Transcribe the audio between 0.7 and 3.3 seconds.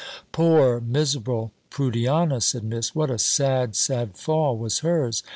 miserable Prudiana!" said Miss "What a